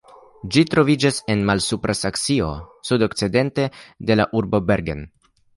Ĝi 0.53 0.61
troviĝis 0.69 1.19
en 1.33 1.43
Malsupra 1.49 1.95
Saksio 2.01 2.49
sudokcidente 2.91 3.69
de 4.11 4.19
urbo 4.41 4.67
Bergen. 4.73 5.09